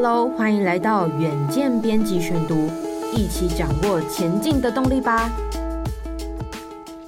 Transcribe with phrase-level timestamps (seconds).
[0.00, 2.68] Hello，欢迎来到远见编辑选读，
[3.16, 5.28] 一起掌握前进的动力吧。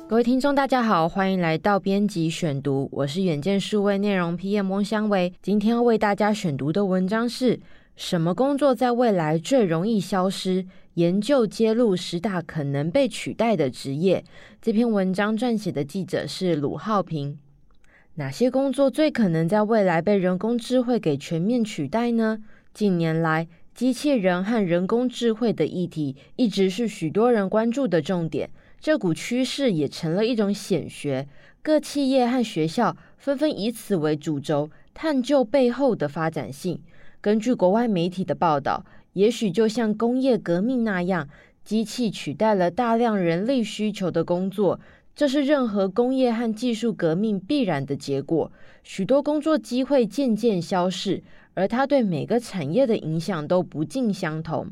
[0.09, 5.33] 各位听众，大家好，欢迎来到编辑选读，我是远见数位内容 PM 翁香薇。
[5.41, 7.61] 今天要为大家选读的文章是
[7.95, 10.67] 什么工作在未来最容易消失？
[10.95, 14.25] 研究揭露十大可能被取代的职业。
[14.61, 17.39] 这篇文章撰写的记者是鲁浩平。
[18.17, 22.41] 哪些工作最可能在未来被人工智慧给全面取代呢？
[22.73, 28.49] 近年来，机器人和人工智慧的议题一直是许多人关注的重点。
[28.81, 31.27] 这股趋势也成了一种显学，
[31.63, 36.81] 各企业和学校纷纷以此为主轴，探究背后的发展性。
[37.21, 41.29] 根据国外媒体的报道，也许就像工业革命那样，
[41.65, 44.81] 机器取代了大量人力需求的工作，
[45.15, 48.51] 这是任何工业和技术革命必然的结果。
[48.83, 51.23] 许多工作机会渐渐消逝。
[51.55, 54.69] 而它对每个产业的影响都不尽相同。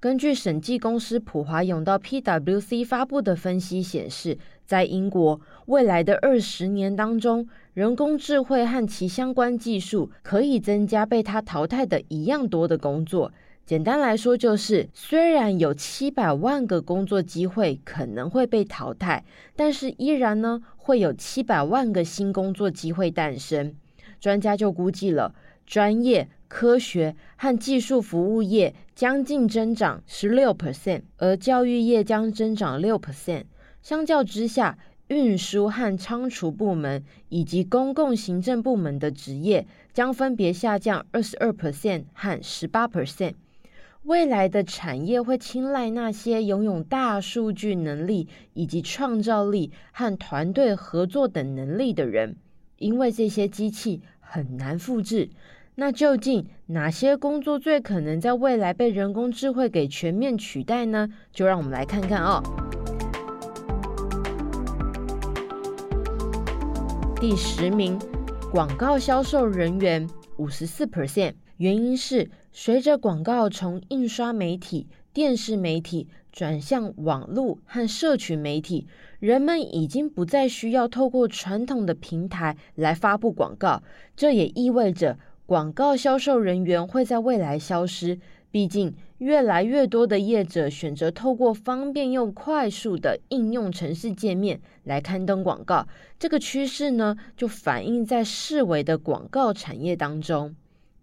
[0.00, 4.36] 根据审计公司普华永道 （PwC） 发布的分析显示，
[4.66, 13.32] 在英国未来的二十年当中，人工智慧和其相关技术可以增加被它淘汰的一样多的工作。
[13.64, 23.76] 简单来说，就是虽然有七百万个工作机会可能会被淘汰，但是依然呢会有七百万个新工作机会诞生。
[24.20, 25.32] 专家就估计了。
[25.66, 33.44] 专业、科学和技术服务业将近增长十六 percent，而教育业将增长六 percent。
[33.80, 34.78] 相较之下，
[35.08, 43.34] 运输和仓储部门以及公共行政部门的职业将分别下降二十二 percent 和十八 percent。
[44.04, 52.36] 未来的产业会青睐那些拥有大数据能力以及创造力和团队合作等能力的人，
[52.78, 54.00] 因为这些机器。
[54.32, 55.28] 很难复制。
[55.74, 61.10] 那究竟哪些工作最可能在未来被人工智慧给全面取代呢？
[61.34, 62.42] 就让我们来看看哦。
[67.20, 67.98] 第十名，
[68.50, 71.34] 广告销售人员，五十四 percent。
[71.58, 78.86] 原因是随着广告从印刷媒体、电视媒体转向网络和社群媒体，
[79.20, 83.82] 人们已经不再需要透过传统的平台来发布广告。
[84.16, 88.18] 这也意味着广告销售人员会在未来消失。
[88.50, 95.86] 毕竟，越来越多的业者选择透过方便又快速的应用程式界面来刊登广告。
[96.18, 100.54] 这个趋势呢，就反映在式微的广告产业当中。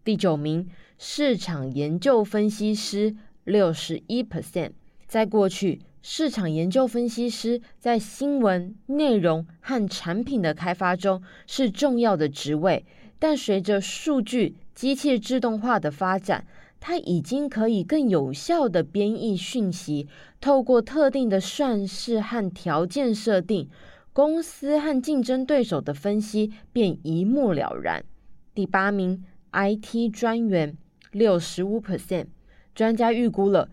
[0.03, 0.67] 第九名，
[0.97, 3.15] 市场研究分析师。
[3.45, 4.73] 六十一 percent，
[5.09, 12.85] 在过去，市场研究分析师在新闻内容和产品的开发中是重要的职位，
[13.17, 16.45] 但随着数据机器自动化的发展，
[16.79, 20.07] 它已经可以更有效的编译讯息，
[20.39, 23.67] 透过特定的算式和条件设定，
[24.13, 28.05] 公司和竞争对手的分析便一目了然。
[28.53, 30.77] 第八名，IT 专员，
[31.11, 32.27] 六十五 percent。
[32.75, 33.69] 专家预估了，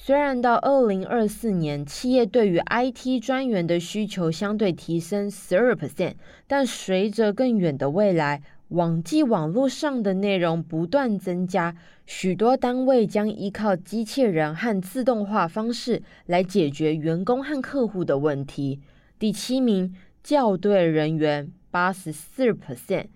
[0.00, 6.14] 虽然到二零二四年，企业对于 IT 专员的需求相对提升十二 percent，
[6.46, 11.76] 但随着更远的未来，网际网络上的内容不断增加，
[12.06, 18.80] 许多单位将依靠机器人和自动化方式来解决员工和客户的问题。
[19.18, 23.08] 第七名，校对人员，八十四 percent。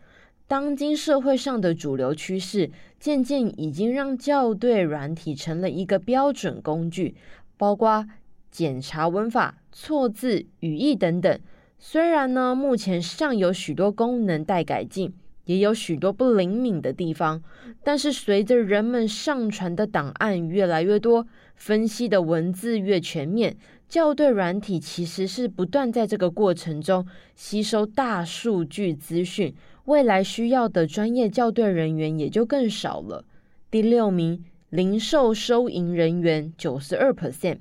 [0.53, 2.71] 当今社会上的主流趋势，
[3.01, 7.15] 渐渐已经让校对软体成了一个标准工具，
[7.57, 8.07] 包括
[8.51, 11.41] 检查文法、错字、语义等等。
[11.79, 15.15] 虽然呢，目前尚有许多功能待改进，
[15.47, 17.43] 也有许多不灵敏的地方，
[17.83, 23.57] 但是随着人们上传的档案越来越多，分析的文字越全面，
[23.89, 29.55] 校对软体其实是不断在这个过程中吸收大数据资讯。
[29.85, 33.25] 未来需要的专业校对人员也就更少了。
[33.71, 37.59] 第六名，零售收银人员，九十二 percent。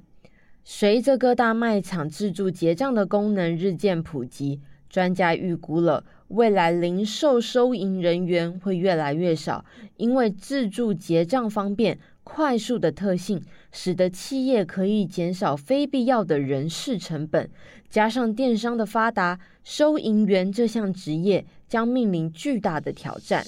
[0.63, 9.65] 随着各大卖场自助结账的功能日渐普及，专家预估了未来零售收银人员会越来越少，
[9.97, 13.41] 因为自助结账方便、快速的特性，
[13.71, 17.49] 使得企业可以减少非必要的人事成本。
[17.89, 23.43] 加上电商的发达，收银员这项职业将面临巨大的挑战。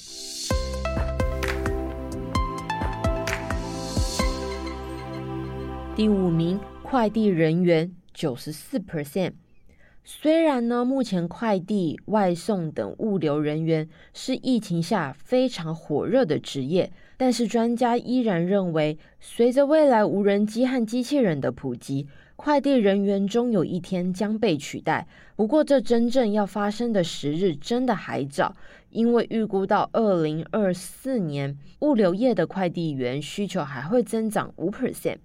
[5.96, 9.34] 第五名，快递人员，九十四 percent。
[10.04, 16.92] 虽然呢，目前快递、外送等物流人员是疫情下非常火热的职业，
[17.24, 22.06] 但是专家依然认为，随着未来无人机和机器人的普及，
[22.36, 25.08] 快递人员终有一天将被取代。
[25.38, 28.54] 不过，这真正要发生的时日真的还早，
[28.90, 35.20] 因为预估到二零二四年，物流业的快递员需求还会增长五 percent。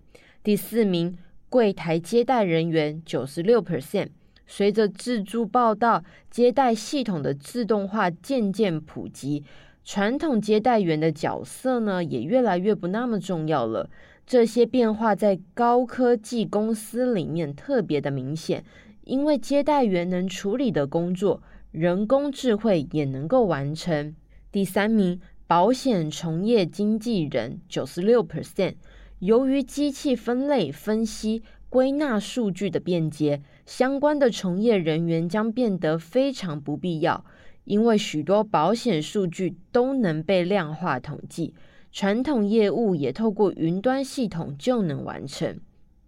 [0.44, 1.18] 第四名，
[1.48, 4.10] 柜台接待人员九十六 percent。
[4.50, 9.44] 随着自助报到接待系统的自动化渐渐普及，
[9.90, 13.88] 传统接待员的角色呢，也越来越不那么重要了。
[14.26, 18.62] 这些变化在高科技公司里面特别的明显，
[19.04, 24.14] 因为接待员能处理的工作，人工智慧也能够完成。
[24.52, 28.74] 第三名，保险从业经纪人九十六 percent，
[29.20, 31.42] 由于机器分类分析。
[31.70, 37.26] 归纳数据的便捷，相关的从业人员将变得非常不必要，
[37.68, 41.52] 因为许多保险数据都能被量化统计，
[41.92, 45.60] 传统业务也透过云端系统就能完成。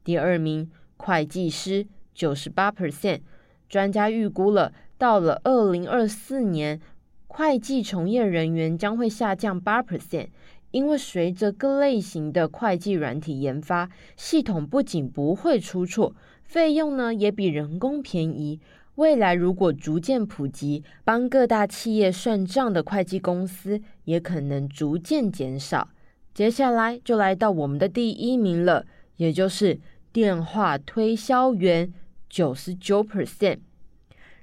[0.03, 3.21] 第二名，会计师九十八 percent，
[3.69, 6.81] 专家预估了，到了二零二四年，
[7.27, 10.29] 会计从业人员将会下降八 percent。
[10.71, 18.61] 因为随着各类型的会计软体研发，系统不仅不会出错，费用呢也比人工便宜。
[19.01, 25.89] 未来如果逐渐普及，帮各大企业算账的会计公司也可能逐渐减少。
[26.35, 28.85] 接下来就来到我们的第一名了，
[29.17, 29.81] 也就是
[30.13, 31.91] 电话推销员，
[32.29, 33.61] 九十九 percent。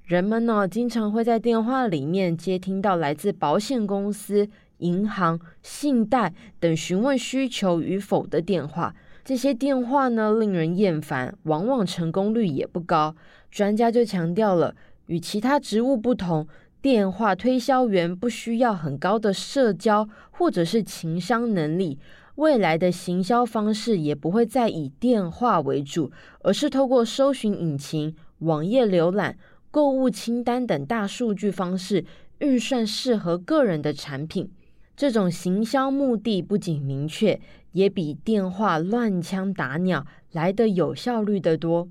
[0.04, 4.50] 人们呢经常会在电话里面接听到来自保险公司。
[4.80, 8.96] 银行、信贷等询问需求与否的电话，
[9.26, 13.16] 这些电话呢令人厌烦，往往成功率也不高。
[13.50, 14.76] 专家就强调了，
[15.08, 16.48] 与其他职务不同，
[16.82, 21.98] 电话推销员不需要很高的社交或者是情商能力。
[22.36, 26.12] 未来的行销方式也不会再以电话为主，
[26.42, 29.36] 而是透过搜寻引擎、网页浏览、
[29.72, 32.06] 购物清单等大数据方式，
[32.38, 34.52] 预算适合个人的产品。
[34.96, 37.40] 这种行销目的不仅明确，
[37.72, 41.90] 也比电话乱枪打鸟来得有效率得多。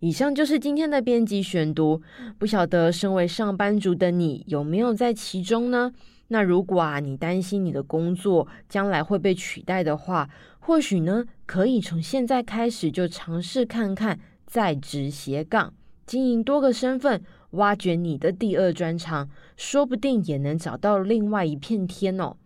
[0.00, 2.00] 以上就是今天的编辑选读，
[2.38, 5.92] 不晓得身为上班族的你有没有在其中呢？
[6.28, 15.74] 那如果啊，你担心你的工作将来会被取代的话，或许呢，可以从现在开始就尝试看看在职斜杠，
[16.06, 17.22] 经营多个身份。
[17.54, 22.36] 挖掘你的第二专长，说不定也能找到另外一片天哦。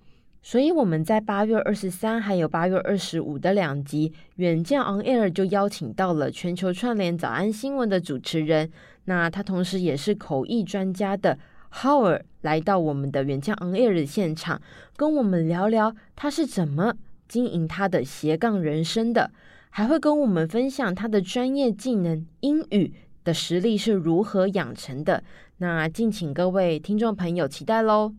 [0.47, 8.71] 所以我们在八月二十三还有八月二十五的两集《远见 On Air》就邀请到了全球串联早安新闻的主持人，
[9.07, 11.39] 那他同时也是口译专家的
[11.73, 14.61] Howard 来到我们的《远见 On Air》的现场，
[14.97, 16.95] 跟我们聊聊他是怎么
[17.27, 19.31] 经营他的斜杠人生的，
[19.71, 22.93] 还会跟我们分享他的专业技能英语。
[23.25, 25.25] 的实力是如何养成的？
[25.57, 28.13] 那敬请各位听众朋友期待喽！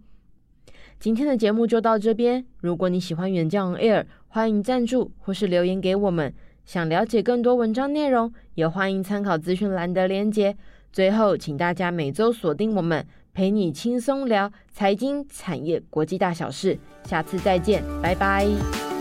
[0.99, 2.45] 今天的节目就到这边。
[2.61, 6.33] 如果你喜欢远江 Air，欢迎赞助或是留言给我们。
[6.65, 10.57] 想了解更多文章内容，也欢迎参考资讯栏的链接。
[10.91, 16.79] 最后，请大家每周锁定我们，陪你轻松聊财经、产业、国际大小事。
[17.03, 18.94] 下次再见，拜拜。